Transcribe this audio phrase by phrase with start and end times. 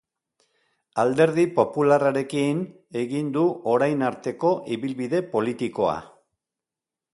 [1.03, 2.63] Alderdi Popularrarekin
[3.03, 5.95] egin du orain arteko ibilbide politikoa.